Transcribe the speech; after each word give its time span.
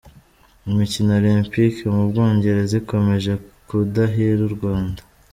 Imikino 0.69 1.11
Olempike 1.19 1.81
Mubwongereza 1.95 2.73
ikomeje 2.81 3.31
kudahira 3.67 4.41
u 4.49 4.51
Rwanda 4.55 5.01